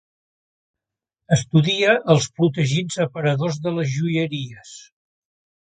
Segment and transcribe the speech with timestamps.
[1.37, 4.77] Estudia els protegits aparadors de les joieries.